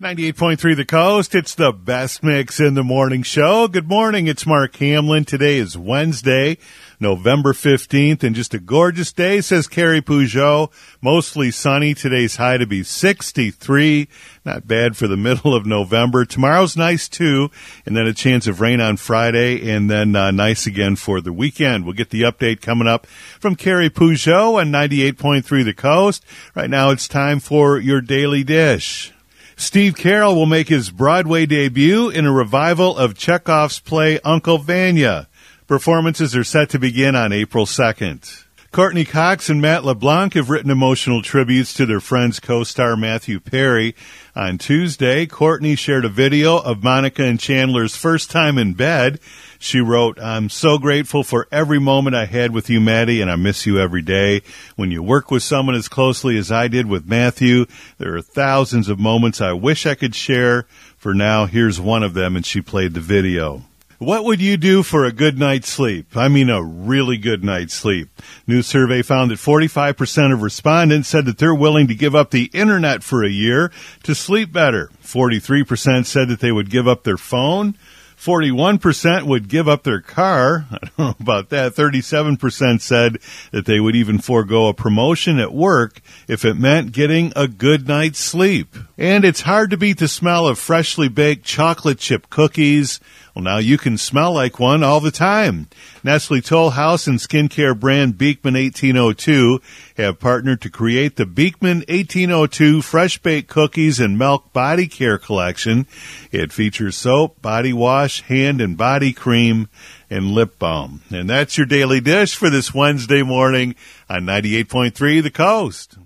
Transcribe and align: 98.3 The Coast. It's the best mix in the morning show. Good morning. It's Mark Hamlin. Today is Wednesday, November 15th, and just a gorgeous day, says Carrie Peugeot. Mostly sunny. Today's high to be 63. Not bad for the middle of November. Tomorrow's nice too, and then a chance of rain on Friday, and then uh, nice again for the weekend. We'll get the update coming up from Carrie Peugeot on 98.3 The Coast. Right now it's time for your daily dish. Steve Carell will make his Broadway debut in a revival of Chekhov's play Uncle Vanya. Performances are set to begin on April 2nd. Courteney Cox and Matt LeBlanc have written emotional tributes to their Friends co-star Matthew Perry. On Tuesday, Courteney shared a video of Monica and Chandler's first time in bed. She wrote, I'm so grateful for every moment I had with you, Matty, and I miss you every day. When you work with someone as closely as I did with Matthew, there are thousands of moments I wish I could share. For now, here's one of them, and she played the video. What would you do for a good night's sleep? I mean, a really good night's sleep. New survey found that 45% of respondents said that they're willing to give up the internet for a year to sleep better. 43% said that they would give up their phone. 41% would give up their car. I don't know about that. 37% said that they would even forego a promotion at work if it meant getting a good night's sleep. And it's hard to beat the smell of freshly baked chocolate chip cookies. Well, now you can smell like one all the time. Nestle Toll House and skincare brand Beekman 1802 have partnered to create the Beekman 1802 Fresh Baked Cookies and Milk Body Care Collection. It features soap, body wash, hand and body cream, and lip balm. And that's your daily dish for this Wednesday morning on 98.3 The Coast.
98.3 0.00 0.76
The 0.76 0.84
Coast. 0.84 1.34
It's 1.34 1.56
the 1.56 1.72
best 1.72 2.22
mix 2.22 2.60
in 2.60 2.74
the 2.74 2.84
morning 2.84 3.24
show. 3.24 3.66
Good 3.66 3.88
morning. 3.88 4.28
It's 4.28 4.46
Mark 4.46 4.76
Hamlin. 4.76 5.24
Today 5.24 5.56
is 5.56 5.76
Wednesday, 5.76 6.58
November 7.00 7.52
15th, 7.52 8.22
and 8.22 8.36
just 8.36 8.54
a 8.54 8.60
gorgeous 8.60 9.12
day, 9.12 9.40
says 9.40 9.66
Carrie 9.66 10.00
Peugeot. 10.00 10.70
Mostly 11.00 11.50
sunny. 11.50 11.94
Today's 11.94 12.36
high 12.36 12.58
to 12.58 12.64
be 12.64 12.84
63. 12.84 14.06
Not 14.44 14.68
bad 14.68 14.96
for 14.96 15.08
the 15.08 15.16
middle 15.16 15.52
of 15.52 15.66
November. 15.66 16.24
Tomorrow's 16.24 16.76
nice 16.76 17.08
too, 17.08 17.50
and 17.84 17.96
then 17.96 18.06
a 18.06 18.14
chance 18.14 18.46
of 18.46 18.60
rain 18.60 18.80
on 18.80 18.98
Friday, 18.98 19.68
and 19.68 19.90
then 19.90 20.14
uh, 20.14 20.30
nice 20.30 20.64
again 20.64 20.94
for 20.94 21.20
the 21.20 21.32
weekend. 21.32 21.84
We'll 21.84 21.94
get 21.94 22.10
the 22.10 22.22
update 22.22 22.60
coming 22.60 22.86
up 22.86 23.08
from 23.40 23.56
Carrie 23.56 23.90
Peugeot 23.90 24.60
on 24.60 24.70
98.3 24.70 25.64
The 25.64 25.74
Coast. 25.74 26.24
Right 26.54 26.70
now 26.70 26.90
it's 26.90 27.08
time 27.08 27.40
for 27.40 27.80
your 27.80 28.00
daily 28.00 28.44
dish. 28.44 29.12
Steve 29.58 29.96
Carell 29.96 30.36
will 30.36 30.46
make 30.46 30.68
his 30.68 30.88
Broadway 30.88 31.44
debut 31.44 32.08
in 32.10 32.24
a 32.24 32.32
revival 32.32 32.96
of 32.96 33.14
Chekhov's 33.14 33.80
play 33.80 34.20
Uncle 34.20 34.58
Vanya. 34.58 35.26
Performances 35.66 36.36
are 36.36 36.44
set 36.44 36.70
to 36.70 36.78
begin 36.78 37.16
on 37.16 37.32
April 37.32 37.66
2nd. 37.66 38.44
Courteney 38.70 39.06
Cox 39.06 39.48
and 39.48 39.62
Matt 39.62 39.82
LeBlanc 39.82 40.34
have 40.34 40.50
written 40.50 40.70
emotional 40.70 41.22
tributes 41.22 41.72
to 41.72 41.86
their 41.86 42.00
Friends 42.00 42.38
co-star 42.38 42.96
Matthew 42.96 43.40
Perry. 43.40 43.96
On 44.36 44.58
Tuesday, 44.58 45.24
Courteney 45.24 45.74
shared 45.74 46.04
a 46.04 46.10
video 46.10 46.58
of 46.58 46.84
Monica 46.84 47.24
and 47.24 47.40
Chandler's 47.40 47.96
first 47.96 48.30
time 48.30 48.58
in 48.58 48.74
bed. 48.74 49.20
She 49.58 49.80
wrote, 49.80 50.20
I'm 50.20 50.50
so 50.50 50.76
grateful 50.76 51.24
for 51.24 51.48
every 51.50 51.80
moment 51.80 52.14
I 52.14 52.26
had 52.26 52.52
with 52.52 52.68
you, 52.68 52.78
Matty, 52.78 53.22
and 53.22 53.30
I 53.30 53.36
miss 53.36 53.64
you 53.64 53.80
every 53.80 54.02
day. 54.02 54.42
When 54.76 54.90
you 54.90 55.02
work 55.02 55.30
with 55.30 55.42
someone 55.42 55.74
as 55.74 55.88
closely 55.88 56.36
as 56.36 56.52
I 56.52 56.68
did 56.68 56.86
with 56.86 57.08
Matthew, 57.08 57.64
there 57.96 58.14
are 58.16 58.22
thousands 58.22 58.90
of 58.90 58.98
moments 58.98 59.40
I 59.40 59.54
wish 59.54 59.86
I 59.86 59.94
could 59.94 60.14
share. 60.14 60.66
For 60.98 61.14
now, 61.14 61.46
here's 61.46 61.80
one 61.80 62.02
of 62.02 62.12
them, 62.12 62.36
and 62.36 62.44
she 62.44 62.60
played 62.60 62.92
the 62.92 63.00
video. 63.00 63.62
What 63.98 64.24
would 64.24 64.40
you 64.40 64.56
do 64.56 64.84
for 64.84 65.04
a 65.04 65.10
good 65.10 65.40
night's 65.40 65.68
sleep? 65.68 66.16
I 66.16 66.28
mean, 66.28 66.50
a 66.50 66.62
really 66.62 67.18
good 67.18 67.42
night's 67.42 67.74
sleep. 67.74 68.08
New 68.46 68.62
survey 68.62 69.02
found 69.02 69.32
that 69.32 69.40
45% 69.40 70.32
of 70.32 70.40
respondents 70.40 71.08
said 71.08 71.24
that 71.24 71.38
they're 71.38 71.52
willing 71.52 71.88
to 71.88 71.96
give 71.96 72.14
up 72.14 72.30
the 72.30 72.44
internet 72.54 73.02
for 73.02 73.24
a 73.24 73.28
year 73.28 73.72
to 74.04 74.14
sleep 74.14 74.52
better. 74.52 74.88
43% 75.02 76.06
said 76.06 76.28
that 76.28 76.38
they 76.38 76.52
would 76.52 76.70
give 76.70 76.86
up 76.86 77.02
their 77.02 77.16
phone. 77.16 77.76
41% 78.18 79.22
would 79.24 79.48
give 79.48 79.68
up 79.68 79.84
their 79.84 80.00
car. 80.00 80.66
I 80.70 80.78
don't 80.78 80.98
know 80.98 81.14
about 81.18 81.50
that. 81.50 81.74
37% 81.74 82.80
said 82.80 83.18
that 83.52 83.66
they 83.66 83.78
would 83.78 83.94
even 83.94 84.18
forego 84.18 84.66
a 84.66 84.74
promotion 84.74 85.38
at 85.38 85.52
work 85.52 86.00
if 86.26 86.44
it 86.44 86.54
meant 86.54 86.92
getting 86.92 87.32
a 87.36 87.46
good 87.46 87.86
night's 87.86 88.18
sleep. 88.18 88.76
And 88.96 89.24
it's 89.24 89.42
hard 89.42 89.70
to 89.70 89.76
beat 89.76 89.98
the 89.98 90.08
smell 90.08 90.46
of 90.48 90.58
freshly 90.58 91.08
baked 91.08 91.44
chocolate 91.44 91.98
chip 91.98 92.28
cookies. 92.28 92.98
Well, 93.38 93.44
now 93.44 93.58
you 93.58 93.78
can 93.78 93.98
smell 93.98 94.32
like 94.32 94.58
one 94.58 94.82
all 94.82 94.98
the 94.98 95.12
time. 95.12 95.68
Nestle 96.02 96.40
Toll 96.40 96.70
House 96.70 97.06
and 97.06 97.20
skincare 97.20 97.78
brand 97.78 98.18
Beekman 98.18 98.54
1802 98.54 99.60
have 99.96 100.18
partnered 100.18 100.60
to 100.62 100.70
create 100.70 101.14
the 101.14 101.24
Beekman 101.24 101.84
1802 101.88 102.82
Fresh 102.82 103.18
Baked 103.18 103.48
Cookies 103.48 104.00
and 104.00 104.18
Milk 104.18 104.52
Body 104.52 104.88
Care 104.88 105.18
Collection. 105.18 105.86
It 106.32 106.52
features 106.52 106.96
soap, 106.96 107.40
body 107.40 107.72
wash, 107.72 108.22
hand 108.22 108.60
and 108.60 108.76
body 108.76 109.12
cream, 109.12 109.68
and 110.10 110.32
lip 110.32 110.58
balm. 110.58 111.02
And 111.08 111.30
that's 111.30 111.56
your 111.56 111.66
daily 111.68 112.00
dish 112.00 112.34
for 112.34 112.50
this 112.50 112.74
Wednesday 112.74 113.22
morning 113.22 113.76
on 114.10 114.22
98.3 114.22 115.22
The 115.22 115.30
Coast. 115.30 115.96